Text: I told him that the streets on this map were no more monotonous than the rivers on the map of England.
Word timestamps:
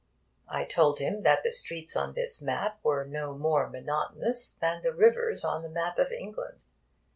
I 0.49 0.65
told 0.65 0.97
him 0.97 1.21
that 1.21 1.43
the 1.43 1.51
streets 1.51 1.95
on 1.95 2.15
this 2.15 2.41
map 2.41 2.79
were 2.81 3.05
no 3.05 3.37
more 3.37 3.69
monotonous 3.69 4.51
than 4.53 4.81
the 4.81 4.95
rivers 4.95 5.45
on 5.45 5.61
the 5.61 5.69
map 5.69 5.99
of 5.99 6.11
England. 6.11 6.63